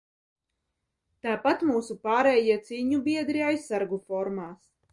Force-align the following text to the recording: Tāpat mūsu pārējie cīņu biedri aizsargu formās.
Tāpat 1.25 1.61
mūsu 1.73 1.97
pārējie 2.07 2.57
cīņu 2.71 3.05
biedri 3.11 3.47
aizsargu 3.51 4.01
formās. 4.11 4.69